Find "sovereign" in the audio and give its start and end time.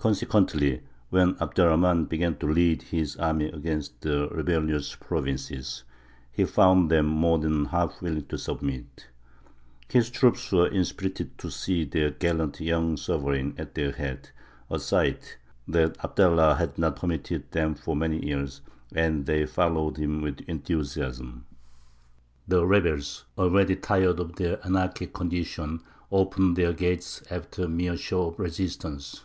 12.96-13.54